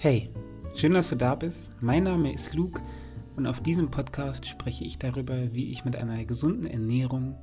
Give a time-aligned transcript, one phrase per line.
[0.00, 0.30] Hey,
[0.76, 1.72] schön, dass du da bist.
[1.80, 2.80] Mein Name ist Luke
[3.34, 7.34] und auf diesem Podcast spreche ich darüber, wie ich mit einer gesunden Ernährung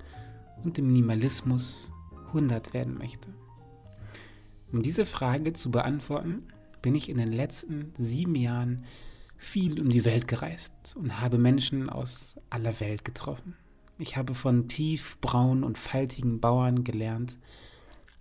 [0.64, 1.92] und dem Minimalismus
[2.28, 3.28] 100 werden möchte.
[4.72, 6.44] Um diese Frage zu beantworten,
[6.82, 8.86] bin ich in den letzten sieben Jahren
[9.36, 13.58] viel um die Welt gereist und habe Menschen aus aller Welt getroffen.
[14.00, 17.38] Ich habe von tiefbraunen und faltigen Bauern gelernt,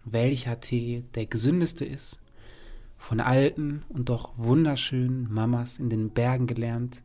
[0.05, 2.24] welcher Tee der gesündeste ist
[2.97, 7.03] von alten und doch wunderschönen Mamas in den Bergen gelernt,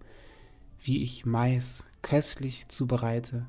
[0.81, 3.45] wie ich Mais köstlich zubereite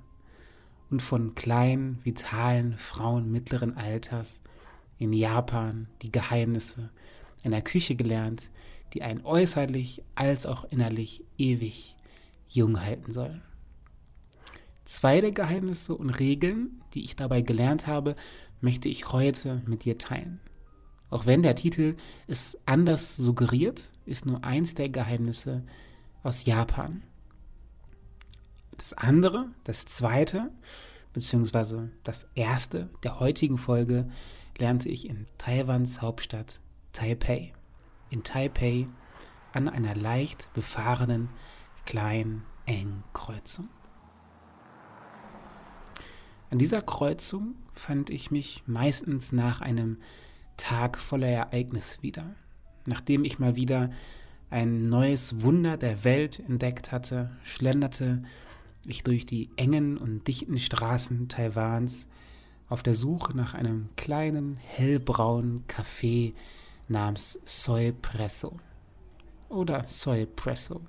[0.91, 4.41] und von kleinen, vitalen Frauen mittleren Alters
[4.99, 6.91] in Japan die Geheimnisse
[7.43, 8.51] einer Küche gelernt,
[8.93, 11.97] die einen äußerlich als auch innerlich ewig
[12.49, 13.41] jung halten soll.
[14.85, 18.17] Zwei der Geheimnisse und Regeln, die ich dabei gelernt habe,
[18.61, 20.41] möchte ich heute mit dir teilen.
[21.11, 21.97] Auch wenn der Titel
[22.29, 25.65] es anders suggeriert, ist nur eins der Geheimnisse
[26.23, 27.03] aus Japan.
[28.77, 30.51] Das andere, das zweite,
[31.13, 34.09] beziehungsweise das erste der heutigen Folge
[34.59, 36.61] lernte ich in Taiwans Hauptstadt
[36.93, 37.53] Taipei.
[38.11, 38.87] In Taipei
[39.53, 41.29] an einer leicht befahrenen
[41.87, 43.69] kleinen engen Kreuzung.
[46.51, 49.99] An dieser Kreuzung fand ich mich meistens nach einem
[50.61, 52.35] Tag voller Ereignis wieder.
[52.87, 53.91] Nachdem ich mal wieder
[54.51, 58.23] ein neues Wunder der Welt entdeckt hatte, schlenderte
[58.85, 62.07] ich durch die engen und dichten Straßen Taiwans
[62.69, 66.35] auf der Suche nach einem kleinen hellbraunen Café
[66.89, 68.59] namens Soy Presso
[69.49, 70.83] oder Soy Presso.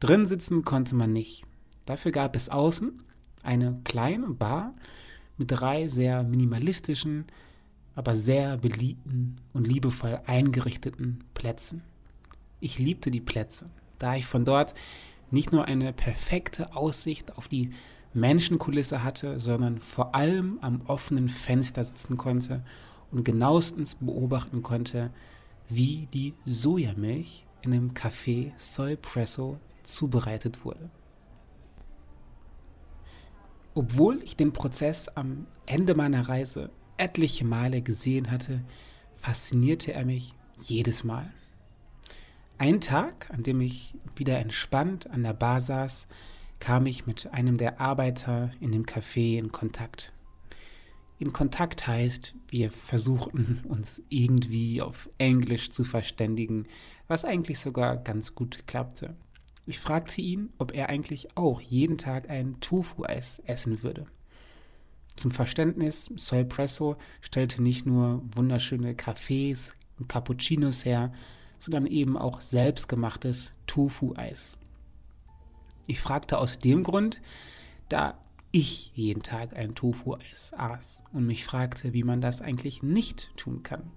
[0.00, 1.44] Drin sitzen konnte man nicht.
[1.86, 3.04] Dafür gab es außen
[3.44, 4.74] eine kleine Bar
[5.36, 7.26] mit drei sehr minimalistischen
[8.00, 11.84] aber sehr beliebten und liebevoll eingerichteten Plätzen.
[12.58, 13.66] Ich liebte die Plätze,
[13.98, 14.72] da ich von dort
[15.30, 17.68] nicht nur eine perfekte Aussicht auf die
[18.14, 22.64] Menschenkulisse hatte, sondern vor allem am offenen Fenster sitzen konnte
[23.10, 25.10] und genauestens beobachten konnte,
[25.68, 30.88] wie die Sojamilch in dem Café Soy Presso zubereitet wurde.
[33.74, 38.62] Obwohl ich den Prozess am Ende meiner Reise etliche Male gesehen hatte,
[39.16, 41.32] faszinierte er mich jedes Mal.
[42.58, 46.06] Ein Tag, an dem ich wieder entspannt an der Bar saß,
[46.58, 50.12] kam ich mit einem der Arbeiter in dem Café in Kontakt.
[51.18, 56.66] In Kontakt heißt, wir versuchten uns irgendwie auf Englisch zu verständigen,
[57.08, 59.16] was eigentlich sogar ganz gut klappte.
[59.66, 64.06] Ich fragte ihn, ob er eigentlich auch jeden Tag ein Tofu-Eis essen würde.
[65.20, 71.12] Zum Verständnis, Soy Presso stellte nicht nur wunderschöne Cafés und Cappuccinos her,
[71.58, 74.56] sondern eben auch selbstgemachtes Tofu-Eis.
[75.86, 77.20] Ich fragte aus dem Grund,
[77.90, 78.18] da
[78.50, 83.62] ich jeden Tag ein Tofu-Eis aß und mich fragte, wie man das eigentlich nicht tun
[83.62, 83.90] kann.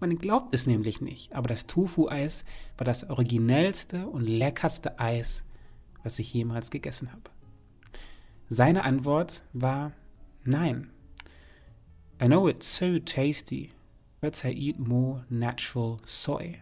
[0.00, 2.46] Man glaubt es nämlich nicht, aber das Tofu-Eis
[2.78, 5.42] war das originellste und leckerste Eis,
[6.02, 7.30] was ich jemals gegessen habe.
[8.48, 9.92] Seine Antwort war
[10.44, 10.90] Nein.
[12.20, 13.70] I know it's so tasty,
[14.20, 16.60] but I eat more natural soy.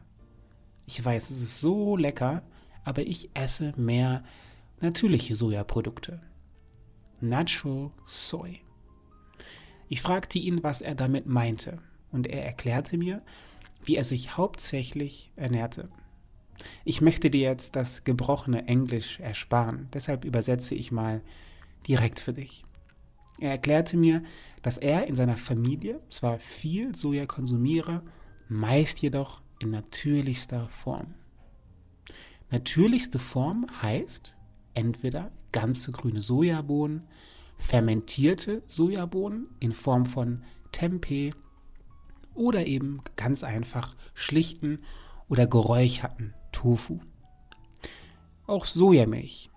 [0.86, 2.42] Ich weiß, es ist so lecker,
[2.84, 4.24] aber ich esse mehr
[4.80, 6.20] natürliche Sojaprodukte.
[7.20, 8.60] Natural Soy.
[9.88, 11.78] Ich fragte ihn, was er damit meinte,
[12.10, 13.22] und er erklärte mir,
[13.84, 15.88] wie er sich hauptsächlich ernährte.
[16.84, 21.22] Ich möchte dir jetzt das gebrochene Englisch ersparen, deshalb übersetze ich mal
[21.86, 22.64] direkt für dich.
[23.40, 24.22] Er erklärte mir,
[24.62, 28.02] dass er in seiner Familie zwar viel Soja konsumiere,
[28.48, 31.14] meist jedoch in natürlichster Form.
[32.50, 34.36] Natürlichste Form heißt
[34.74, 37.08] entweder ganze grüne Sojabohnen,
[37.56, 40.42] fermentierte Sojabohnen in Form von
[40.72, 41.32] Tempeh
[42.34, 44.80] oder eben ganz einfach schlichten
[45.28, 47.00] oder geräucherten Tofu.
[48.46, 49.50] Auch Sojamilch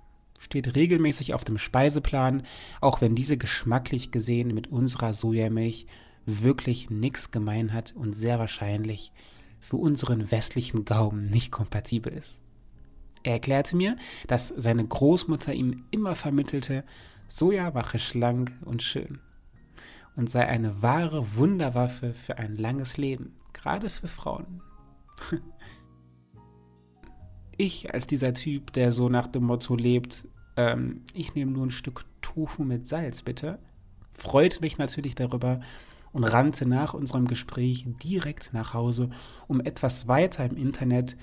[0.43, 2.43] steht regelmäßig auf dem Speiseplan,
[2.81, 5.87] auch wenn diese geschmacklich gesehen mit unserer Sojamilch
[6.25, 9.11] wirklich nichts gemein hat und sehr wahrscheinlich
[9.59, 12.41] für unseren westlichen Gaumen nicht kompatibel ist.
[13.23, 13.95] Er erklärte mir,
[14.27, 16.83] dass seine Großmutter ihm immer vermittelte,
[17.29, 19.19] Soja mache schlank und schön
[20.15, 24.61] und sei eine wahre Wunderwaffe für ein langes Leben, gerade für Frauen.
[27.55, 30.27] Ich als dieser Typ, der so nach dem Motto lebt,
[30.57, 33.59] ähm, ich nehme nur ein Stück Tofu mit Salz, bitte,
[34.13, 35.59] freut mich natürlich darüber
[36.11, 39.09] und rannte nach unserem Gespräch direkt nach Hause,
[39.47, 41.17] um etwas weiter im Internet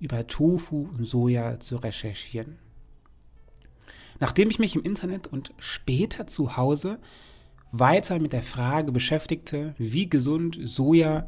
[0.00, 2.58] über Tofu und Soja zu recherchieren.
[4.18, 6.98] Nachdem ich mich im Internet und später zu Hause
[7.70, 11.26] weiter mit der Frage beschäftigte, wie gesund Soja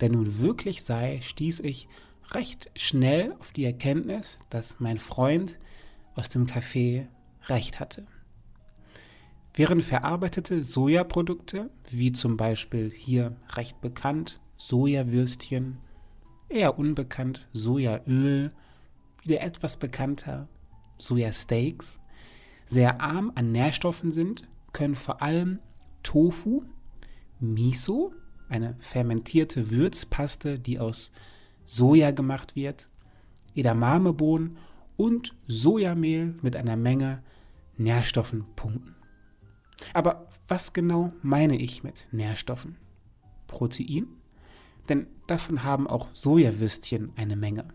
[0.00, 1.88] denn nun wirklich sei, stieß ich
[2.32, 5.56] recht schnell auf die Erkenntnis, dass mein Freund
[6.14, 7.08] aus dem Café
[7.46, 8.06] recht hatte.
[9.54, 15.78] Während verarbeitete Sojaprodukte, wie zum Beispiel hier recht bekannt Sojawürstchen,
[16.48, 18.52] eher unbekannt Sojaöl,
[19.22, 20.48] wieder etwas bekannter
[20.98, 22.00] Sojasteaks,
[22.66, 25.60] sehr arm an Nährstoffen sind, können vor allem
[26.02, 26.64] Tofu,
[27.38, 28.12] Miso,
[28.48, 31.12] eine fermentierte Würzpaste, die aus
[31.66, 32.86] Soja gemacht wird,
[33.54, 34.56] Edamamebohnen
[34.96, 37.22] und Sojamehl mit einer Menge
[37.76, 38.94] Nährstoffen punkten.
[39.92, 42.76] Aber was genau meine ich mit Nährstoffen?
[43.46, 44.06] Protein?
[44.88, 47.66] Denn davon haben auch Sojawürstchen eine Menge.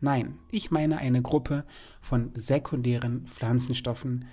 [0.00, 1.64] Nein, ich meine eine Gruppe
[2.00, 4.26] von sekundären Pflanzenstoffen,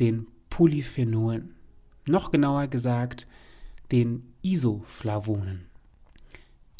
[0.00, 1.54] den Polyphenolen.
[2.06, 3.28] Noch genauer gesagt,
[3.92, 5.71] den Isoflavonen.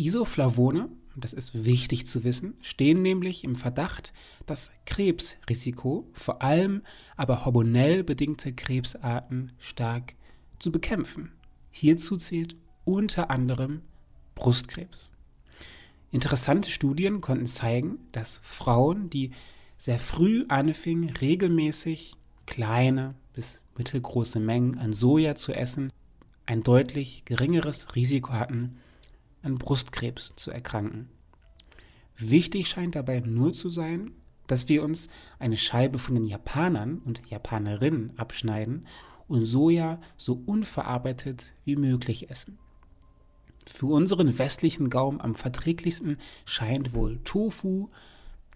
[0.03, 4.13] Isoflavone, das ist wichtig zu wissen, stehen nämlich im Verdacht,
[4.47, 6.83] das Krebsrisiko, vor allem
[7.17, 10.15] aber hormonell bedingte Krebsarten, stark
[10.59, 11.33] zu bekämpfen.
[11.71, 13.83] Hierzu zählt unter anderem
[14.35, 15.13] Brustkrebs.
[16.11, 19.31] Interessante Studien konnten zeigen, dass Frauen, die
[19.79, 22.17] sehr früh anfingen, regelmäßig
[22.47, 25.89] kleine bis mittelgroße Mengen an Soja zu essen,
[26.45, 28.79] ein deutlich geringeres Risiko hatten,
[29.43, 31.09] an Brustkrebs zu erkranken.
[32.17, 34.13] Wichtig scheint dabei nur zu sein,
[34.47, 35.09] dass wir uns
[35.39, 38.87] eine Scheibe von den Japanern und Japanerinnen abschneiden
[39.29, 42.59] und Soja so unverarbeitet wie möglich essen.
[43.67, 47.89] Für unseren westlichen Gaumen am verträglichsten scheint wohl Tofu,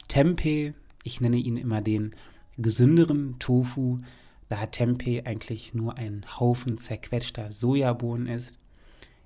[0.09, 0.75] Tempeh,
[1.05, 2.15] ich nenne ihn immer den
[2.59, 3.99] gesünderen Tofu,
[4.49, 8.59] da Tempeh eigentlich nur ein Haufen zerquetschter Sojabohnen ist,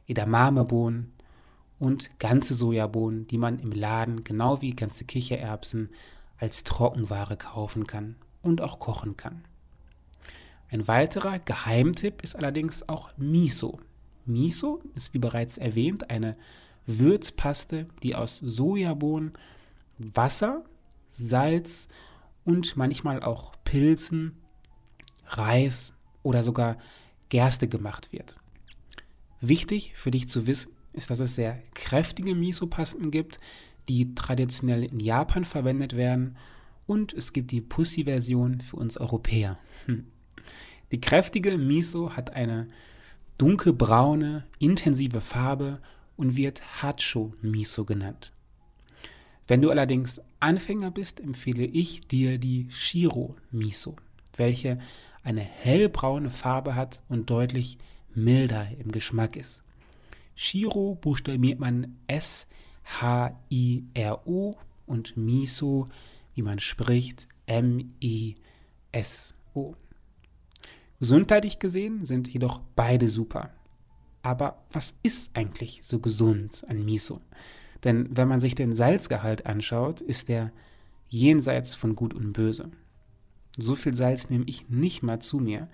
[0.07, 1.13] Edamamebohnen
[1.81, 5.89] und ganze Sojabohnen, die man im Laden genau wie ganze Kichererbsen
[6.37, 9.45] als Trockenware kaufen kann und auch kochen kann.
[10.69, 13.81] Ein weiterer Geheimtipp ist allerdings auch Miso.
[14.27, 16.37] Miso ist wie bereits erwähnt eine
[16.87, 19.33] Würzpaste, die aus Sojabohnen,
[19.99, 20.63] Wasser,
[21.11, 21.89] Salz
[22.45, 24.37] und manchmal auch Pilzen
[25.27, 26.77] Reis oder sogar
[27.31, 28.37] Gerste gemacht wird.
[29.41, 33.41] Wichtig für dich zu wissen ist, dass es sehr kräftige Miso-Pasten gibt,
[33.89, 36.37] die traditionell in Japan verwendet werden
[36.87, 39.59] und es gibt die Pussy-Version für uns Europäer.
[39.87, 40.07] Hm.
[40.91, 42.67] Die kräftige Miso hat eine
[43.39, 45.81] dunkelbraune, intensive Farbe
[46.17, 48.33] und wird Hacho Miso genannt.
[49.47, 53.97] Wenn du allerdings Anfänger bist, empfehle ich dir die Shiro Miso,
[54.37, 54.79] welche
[55.23, 57.79] eine hellbraune Farbe hat und deutlich
[58.15, 59.63] milder im Geschmack ist.
[60.43, 62.47] Shiro buchstabiert man S-H-I-R-O
[64.87, 65.85] und Miso,
[66.35, 68.35] wie man spricht, M-I-S-O.
[70.99, 73.51] Gesundheitlich gesehen sind jedoch beide super.
[74.23, 77.21] Aber was ist eigentlich so gesund an Miso?
[77.85, 80.53] Denn wenn man sich den Salzgehalt anschaut, ist er
[81.11, 82.71] jenseits von Gut und Böse.
[83.59, 85.69] So viel Salz nehme ich nicht mal zu mir,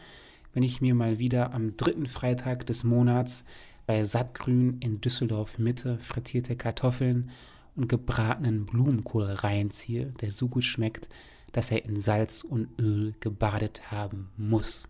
[0.54, 3.44] wenn ich mir mal wieder am dritten Freitag des Monats
[3.86, 7.30] bei Sattgrün in Düsseldorf Mitte frittierte Kartoffeln
[7.76, 11.08] und gebratenen Blumenkohl reinziehe, der so gut schmeckt,
[11.52, 14.88] dass er in Salz und Öl gebadet haben muss.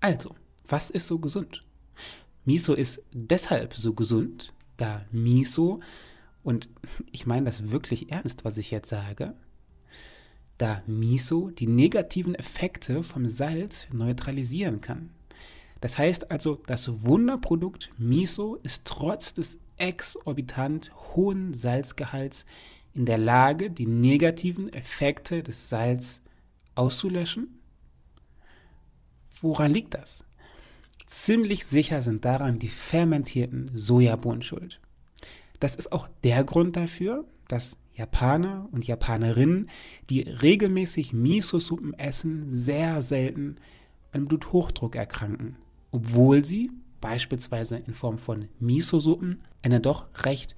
[0.00, 0.34] Also,
[0.66, 1.62] was ist so gesund?
[2.44, 5.80] Miso ist deshalb so gesund, da Miso,
[6.42, 6.68] und
[7.12, 9.34] ich meine das wirklich ernst, was ich jetzt sage,
[10.58, 15.10] da Miso die negativen Effekte vom Salz neutralisieren kann.
[15.84, 22.46] Das heißt also, das Wunderprodukt Miso ist trotz des exorbitant hohen Salzgehalts
[22.94, 26.22] in der Lage, die negativen Effekte des Salz
[26.74, 27.60] auszulöschen?
[29.42, 30.24] Woran liegt das?
[31.06, 34.80] Ziemlich sicher sind daran die fermentierten Sojabohnen schuld.
[35.60, 39.68] Das ist auch der Grund dafür, dass Japaner und Japanerinnen,
[40.08, 43.56] die regelmäßig Miso-Suppen essen, sehr selten
[44.12, 45.56] an Bluthochdruck erkranken,
[45.94, 50.56] obwohl sie beispielsweise in Form von Miso-Suppen eine doch recht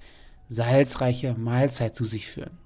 [0.49, 2.57] salzreiche Mahlzeit zu sich führen.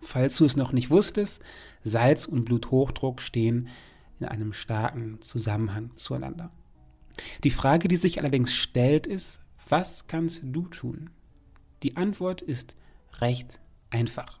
[0.00, 1.42] Falls du es noch nicht wusstest,
[1.84, 3.68] Salz und Bluthochdruck stehen
[4.18, 6.50] in einem starken Zusammenhang zueinander.
[7.44, 11.10] Die Frage, die sich allerdings stellt, ist, was kannst du tun?
[11.82, 12.76] Die Antwort ist
[13.20, 14.40] recht einfach.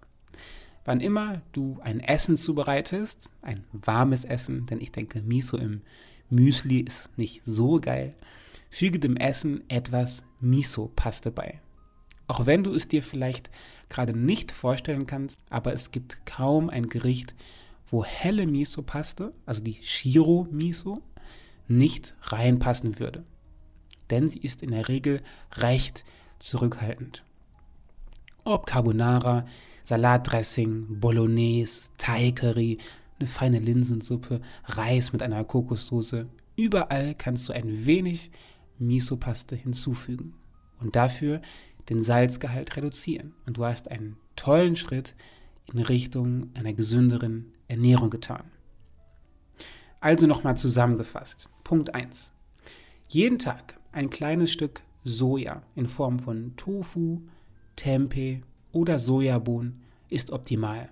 [0.86, 5.82] Wann immer du ein Essen zubereitest, ein warmes Essen, denn ich denke, Miso im
[6.32, 8.14] Müsli ist nicht so geil,
[8.70, 11.60] füge dem Essen etwas Miso-Paste bei.
[12.26, 13.50] Auch wenn du es dir vielleicht
[13.90, 17.34] gerade nicht vorstellen kannst, aber es gibt kaum ein Gericht,
[17.90, 21.02] wo helle Miso-Paste, also die Shiro-Miso,
[21.68, 23.24] nicht reinpassen würde.
[24.08, 25.20] Denn sie ist in der Regel
[25.52, 26.04] recht
[26.38, 27.22] zurückhaltend.
[28.44, 29.46] Ob Carbonara,
[29.84, 32.78] Salatdressing, Bolognese, Thai-Curry,
[33.22, 38.32] eine feine Linsensuppe, Reis mit einer Kokossoße, überall kannst du ein wenig
[38.78, 40.34] Miso-Paste hinzufügen
[40.80, 41.40] und dafür
[41.88, 43.34] den Salzgehalt reduzieren.
[43.46, 45.14] Und du hast einen tollen Schritt
[45.72, 48.42] in Richtung einer gesünderen Ernährung getan.
[50.00, 51.48] Also nochmal zusammengefasst.
[51.62, 52.32] Punkt 1.
[53.06, 57.22] Jeden Tag ein kleines Stück Soja in Form von Tofu,
[57.76, 58.40] Tempeh
[58.72, 60.88] oder Sojabohnen ist optimal.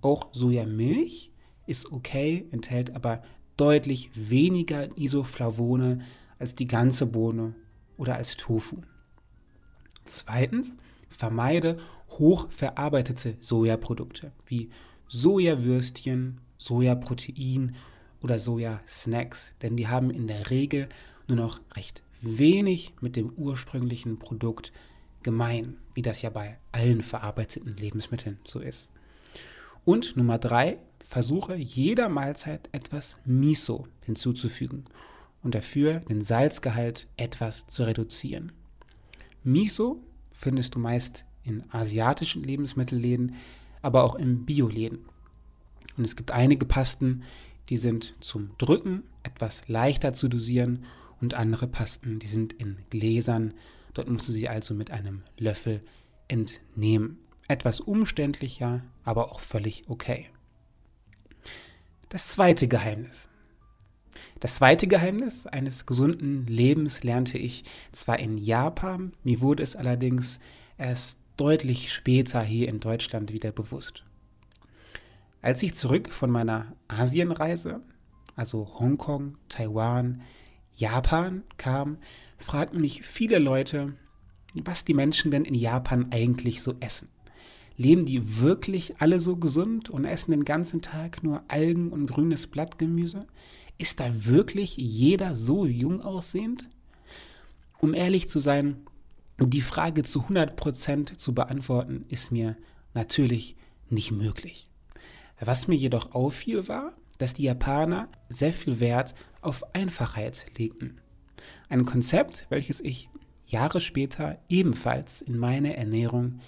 [0.00, 1.30] Auch Sojamilch
[1.66, 3.22] ist okay, enthält aber
[3.56, 6.00] deutlich weniger Isoflavone
[6.38, 7.54] als die ganze Bohne
[7.96, 8.82] oder als Tofu.
[10.04, 10.74] Zweitens,
[11.08, 11.78] vermeide
[12.10, 14.70] hochverarbeitete Sojaprodukte wie
[15.08, 17.74] Sojawürstchen, Sojaprotein
[18.22, 20.88] oder Sojasnacks, denn die haben in der Regel
[21.28, 24.72] nur noch recht wenig mit dem ursprünglichen Produkt
[25.22, 28.90] gemein, wie das ja bei allen verarbeiteten Lebensmitteln so ist.
[29.84, 34.84] Und Nummer drei, versuche jeder Mahlzeit etwas Miso hinzuzufügen
[35.44, 38.50] und dafür den Salzgehalt etwas zu reduzieren.
[39.44, 43.36] Miso findest du meist in asiatischen Lebensmittelläden,
[43.82, 44.98] aber auch in Bioläden.
[45.96, 47.22] Und es gibt einige Pasten,
[47.68, 50.84] die sind zum Drücken etwas leichter zu dosieren
[51.20, 53.54] und andere Pasten, die sind in Gläsern.
[53.94, 55.82] Dort musst du sie also mit einem Löffel
[56.26, 57.18] entnehmen.
[57.46, 60.30] Etwas umständlicher, aber auch völlig okay.
[62.16, 63.28] Das zweite Geheimnis.
[64.40, 70.40] Das zweite Geheimnis eines gesunden Lebens lernte ich zwar in Japan, mir wurde es allerdings
[70.78, 74.02] erst deutlich später hier in Deutschland wieder bewusst.
[75.42, 77.82] Als ich zurück von meiner Asienreise,
[78.34, 80.22] also Hongkong, Taiwan,
[80.72, 81.98] Japan kam,
[82.38, 83.92] fragten mich viele Leute,
[84.64, 87.10] was die Menschen denn in Japan eigentlich so essen.
[87.76, 92.46] Leben die wirklich alle so gesund und essen den ganzen Tag nur Algen und grünes
[92.46, 93.26] Blattgemüse?
[93.78, 96.68] Ist da wirklich jeder so jung aussehend?
[97.78, 98.78] Um ehrlich zu sein,
[99.38, 102.56] die Frage zu 100% zu beantworten, ist mir
[102.94, 103.56] natürlich
[103.90, 104.66] nicht möglich.
[105.38, 111.00] Was mir jedoch auffiel, war, dass die Japaner sehr viel Wert auf Einfachheit legten.
[111.68, 113.10] Ein Konzept, welches ich
[113.46, 116.40] Jahre später ebenfalls in meine Ernährung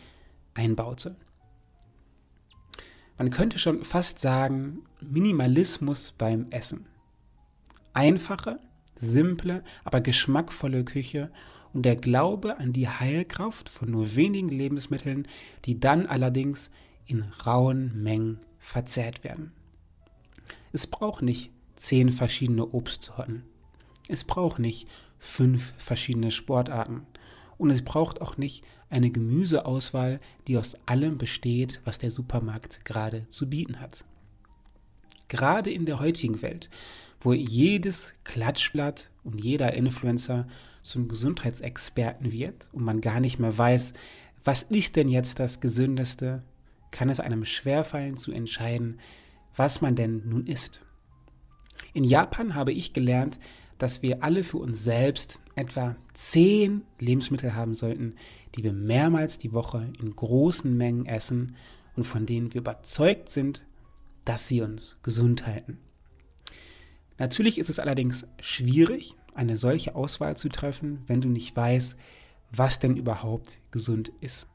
[0.59, 1.17] einbaute.
[3.17, 6.87] Man könnte schon fast sagen, Minimalismus beim Essen.
[7.95, 8.61] Einfache,
[8.97, 11.31] simple, aber geschmackvolle Küche
[11.73, 15.27] und der Glaube an die Heilkraft von nur wenigen Lebensmitteln,
[15.65, 16.71] die dann allerdings
[17.07, 19.53] in rauen Mengen verzehrt werden.
[20.73, 23.45] Es braucht nicht zehn verschiedene Obstsorten.
[24.09, 24.89] Es braucht nicht
[25.19, 27.07] fünf verschiedene Sportarten.
[27.59, 33.29] Und es braucht auch nicht eine Gemüseauswahl, die aus allem besteht, was der Supermarkt gerade
[33.29, 34.05] zu bieten hat.
[35.27, 36.71] Gerade in der heutigen Welt,
[37.21, 40.47] wo jedes Klatschblatt und jeder Influencer
[40.83, 43.93] zum Gesundheitsexperten wird und man gar nicht mehr weiß,
[44.45, 46.43] was ist denn jetzt das Gesündeste,
[46.91, 49.01] kann es einem schwerfallen zu entscheiden,
[49.55, 50.81] was man denn nun isst.
[51.93, 53.39] In Japan habe ich gelernt,
[53.79, 58.15] dass wir alle für uns selbst etwa zehn Lebensmittel haben sollten,
[58.55, 61.57] die wir mehrmals die Woche in großen Mengen essen
[61.97, 63.65] und von denen wir überzeugt sind,
[64.25, 65.79] dass sie uns gesund halten.
[67.19, 71.97] Natürlich ist es allerdings schwierig, eine solche Auswahl zu treffen, wenn du nicht weißt,
[72.51, 74.47] was denn überhaupt gesund ist.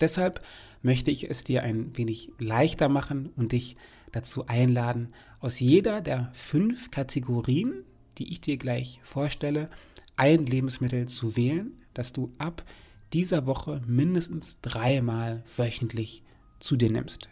[0.00, 0.42] Deshalb
[0.82, 3.76] möchte ich es dir ein wenig leichter machen und dich
[4.12, 7.84] dazu einladen, aus jeder der fünf Kategorien,
[8.18, 9.70] die ich dir gleich vorstelle,
[10.16, 12.64] ein Lebensmittel zu wählen, das du ab
[13.12, 16.22] dieser Woche mindestens dreimal wöchentlich
[16.60, 17.28] zu dir nimmst.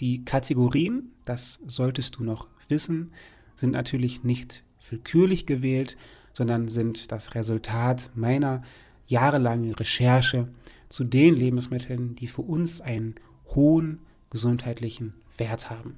[0.00, 3.12] Die Kategorien, das solltest du noch wissen,
[3.56, 5.96] sind natürlich nicht willkürlich gewählt,
[6.32, 8.62] sondern sind das Resultat meiner
[9.06, 10.48] jahrelangen Recherche
[10.88, 13.16] zu den Lebensmitteln, die für uns einen
[13.54, 15.96] hohen gesundheitlichen Wert haben.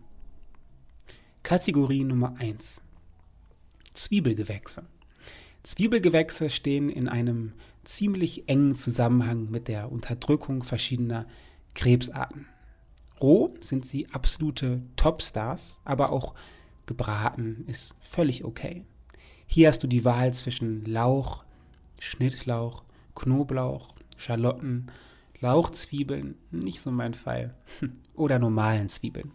[1.43, 2.81] Kategorie Nummer 1.
[3.95, 4.85] Zwiebelgewächse.
[5.63, 7.53] Zwiebelgewächse stehen in einem
[7.85, 11.27] ziemlich engen Zusammenhang mit der Unterdrückung verschiedener
[11.75, 12.47] Krebsarten.
[13.21, 16.35] Roh sind sie absolute Topstars, aber auch
[16.87, 18.85] gebraten ist völlig okay.
[19.47, 21.45] Hier hast du die Wahl zwischen Lauch,
[21.99, 24.91] Schnittlauch, Knoblauch, Schalotten,
[25.41, 27.55] Lauchzwiebeln, nicht so mein Fall,
[28.15, 29.33] oder normalen Zwiebeln.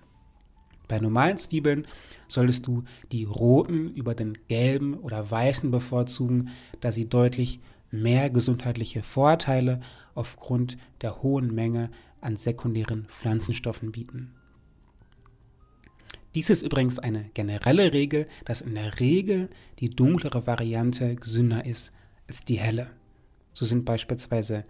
[0.88, 1.88] Bei normalen Zwiebeln
[2.28, 6.50] solltest du die roten über den gelben oder weißen bevorzugen,
[6.80, 7.60] da sie deutlich
[7.92, 9.80] mehr gesundheitliche Vorteile
[10.14, 11.90] aufgrund der hohen Menge
[12.22, 14.34] an sekundären Pflanzenstoffen bieten.
[16.34, 19.50] Dies ist übrigens eine generelle Regel, dass in der Regel
[19.80, 21.94] die dunklere Variante gesünder ist
[22.28, 22.90] als die helle.
[23.54, 24.66] So sind beispielsweise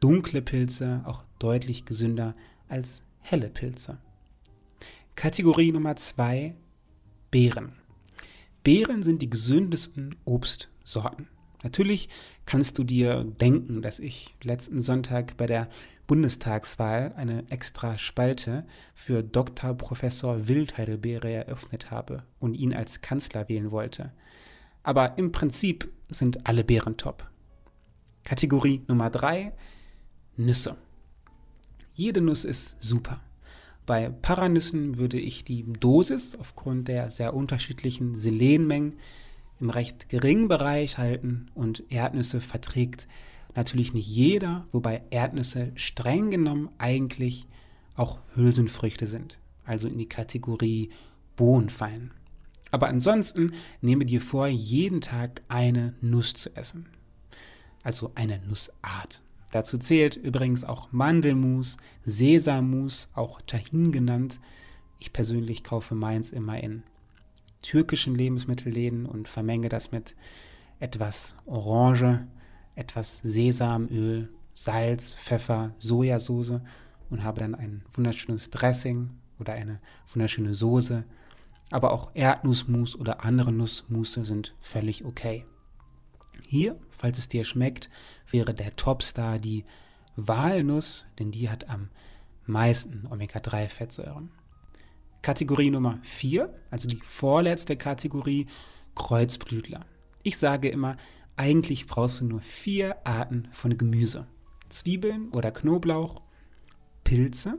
[0.00, 2.34] dunkle Pilze auch deutlich gesünder
[2.68, 3.98] als helle Pilze.
[5.20, 6.54] Kategorie Nummer 2
[7.30, 7.72] Beeren.
[8.64, 11.28] Beeren sind die gesündesten Obstsorten.
[11.62, 12.08] Natürlich
[12.46, 15.68] kannst du dir denken, dass ich letzten Sonntag bei der
[16.06, 19.74] Bundestagswahl eine extra Spalte für Dr.
[19.74, 24.14] Professor Wildheidelbeere eröffnet habe und ihn als Kanzler wählen wollte.
[24.84, 27.28] Aber im Prinzip sind alle Beeren top.
[28.24, 29.52] Kategorie Nummer 3,
[30.38, 30.78] Nüsse.
[31.92, 33.20] Jede Nuss ist super.
[33.86, 38.96] Bei Paranüssen würde ich die Dosis aufgrund der sehr unterschiedlichen Selenmengen
[39.60, 43.08] im recht geringen Bereich halten und Erdnüsse verträgt
[43.54, 47.46] natürlich nicht jeder, wobei Erdnüsse streng genommen eigentlich
[47.94, 50.90] auch Hülsenfrüchte sind, also in die Kategorie
[51.36, 52.12] Bohnen fallen.
[52.70, 56.86] Aber ansonsten nehme dir vor, jeden Tag eine Nuss zu essen.
[57.82, 59.22] Also eine Nussart.
[59.50, 64.40] Dazu zählt übrigens auch Mandelmus, Sesammus, auch Tahin genannt.
[64.98, 66.82] Ich persönlich kaufe meins immer in
[67.62, 70.14] türkischen Lebensmittelläden und vermenge das mit
[70.78, 72.26] etwas Orange,
[72.74, 76.60] etwas Sesamöl, Salz, Pfeffer, Sojasauce
[77.10, 79.80] und habe dann ein wunderschönes Dressing oder eine
[80.12, 81.04] wunderschöne Soße.
[81.70, 85.44] Aber auch Erdnussmus oder andere Nussmusse sind völlig okay.
[86.46, 87.90] Hier, falls es dir schmeckt,
[88.30, 89.64] wäre der Topstar die
[90.16, 91.88] Walnuss, denn die hat am
[92.46, 94.30] meisten Omega-3-Fettsäuren.
[95.22, 98.46] Kategorie Nummer 4, also die vorletzte Kategorie,
[98.94, 99.84] Kreuzblütler.
[100.22, 100.96] Ich sage immer,
[101.36, 104.26] eigentlich brauchst du nur vier Arten von Gemüse.
[104.68, 106.20] Zwiebeln oder Knoblauch,
[107.04, 107.58] Pilze,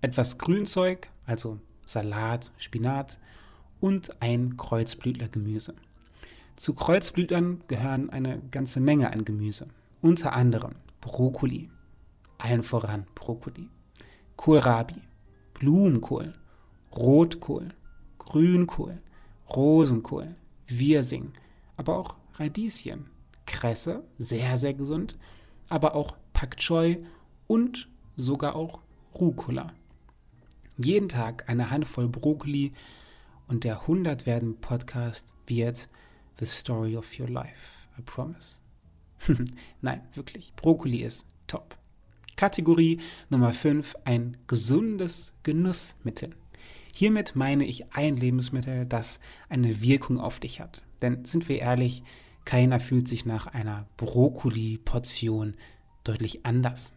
[0.00, 3.18] etwas Grünzeug, also Salat, Spinat
[3.80, 5.74] und ein Kreuzblütlergemüse.
[6.56, 9.66] Zu Kreuzblütlern gehören eine ganze Menge an Gemüse,
[10.00, 11.68] unter anderem Brokkoli,
[12.38, 13.68] allen voran Brokkoli,
[14.36, 15.02] Kohlrabi,
[15.54, 16.32] Blumenkohl,
[16.96, 17.68] Rotkohl,
[18.18, 19.00] Grünkohl,
[19.50, 20.28] Rosenkohl,
[20.68, 21.32] Wirsing,
[21.76, 23.06] aber auch Radieschen,
[23.46, 25.18] Kresse, sehr, sehr gesund,
[25.68, 26.98] aber auch Pak Choi
[27.46, 28.80] und sogar auch
[29.14, 29.72] Rucola.
[30.76, 32.72] Jeden Tag eine Handvoll Brokkoli
[33.48, 35.88] und der 100 werden Podcast wird
[36.38, 38.60] the story of your life, I promise.
[39.80, 41.76] Nein, wirklich, Brokkoli ist top.
[42.36, 46.34] Kategorie Nummer 5, ein gesundes Genussmittel.
[46.94, 50.82] Hiermit meine ich ein Lebensmittel, das eine Wirkung auf dich hat.
[51.02, 52.02] Denn sind wir ehrlich,
[52.44, 55.54] keiner fühlt sich nach einer Brokkoli-Portion
[56.04, 56.92] deutlich anders.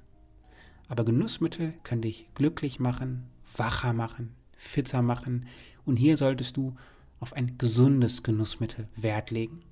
[0.88, 5.48] Aber Genussmittel können dich glücklich machen, wacher machen, fitter machen
[5.86, 6.76] und hier solltest du
[7.20, 9.64] auf ein gesundes Genussmittel Wert legen.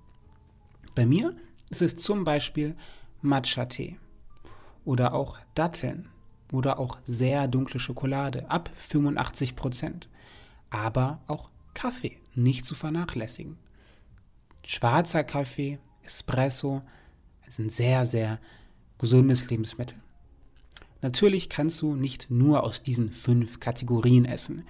[0.95, 1.35] Bei mir
[1.69, 2.75] ist es zum Beispiel
[3.21, 3.97] Matcha-Tee
[4.83, 6.09] oder auch Datteln
[6.51, 10.09] oder auch sehr dunkle Schokolade ab 85 Prozent
[10.75, 13.57] aber auch Kaffee nicht zu vernachlässigen.
[14.65, 16.81] Schwarzer Kaffee, Espresso
[17.47, 18.39] ist ein sehr, sehr
[18.97, 19.97] gesundes Lebensmittel.
[21.01, 24.65] Natürlich kannst du nicht nur aus diesen fünf Kategorien essen.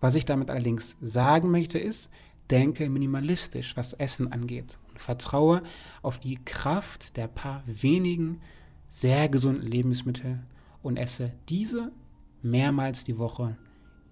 [0.00, 2.10] Was ich damit allerdings sagen möchte ist,
[2.50, 5.62] denke minimalistisch, was Essen angeht und vertraue
[6.02, 8.40] auf die Kraft der paar wenigen
[8.88, 10.40] sehr gesunden Lebensmittel
[10.82, 11.92] und esse diese
[12.42, 13.56] mehrmals die Woche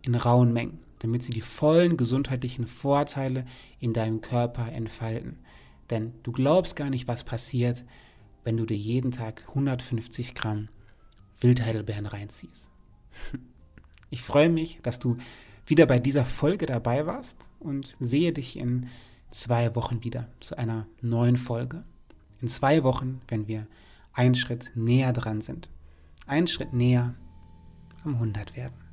[0.03, 3.45] in rauen Mengen damit sie die vollen gesundheitlichen Vorteile
[3.79, 5.39] in deinem Körper entfalten.
[5.91, 7.85] Denn du glaubst gar nicht, was passiert,
[8.45, 10.69] wenn du dir jeden Tag 150 Gramm
[11.41, 12.71] Wildheidelbeeren reinziehst.
[14.11, 15.19] Ich freue mich, dass du
[15.69, 18.89] wieder bei dieser Folge dabei warst und sehe dich in
[19.31, 21.85] zwei Wochen wieder zu einer neuen Folge.
[22.41, 23.67] In zwei Wochen, wenn wir
[24.13, 25.71] einen Schritt näher dran sind.
[26.27, 27.15] Einen Schritt näher
[28.05, 28.88] am 100 werden.